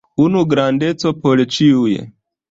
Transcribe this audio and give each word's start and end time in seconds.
Unu 0.21 0.39
grandeco 0.53 1.11
por 1.25 1.43
ĉiuj. 1.57 1.93